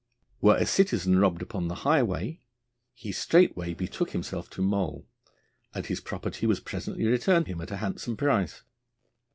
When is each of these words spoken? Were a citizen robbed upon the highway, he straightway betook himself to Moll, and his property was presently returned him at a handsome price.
Were 0.41 0.57
a 0.57 0.65
citizen 0.65 1.19
robbed 1.19 1.43
upon 1.43 1.67
the 1.67 1.75
highway, 1.85 2.41
he 2.95 3.11
straightway 3.11 3.75
betook 3.75 4.09
himself 4.13 4.49
to 4.49 4.61
Moll, 4.63 5.05
and 5.75 5.85
his 5.85 6.01
property 6.01 6.47
was 6.47 6.59
presently 6.59 7.05
returned 7.05 7.45
him 7.45 7.61
at 7.61 7.69
a 7.69 7.77
handsome 7.77 8.17
price. 8.17 8.63